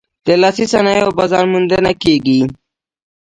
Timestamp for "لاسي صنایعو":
0.41-1.17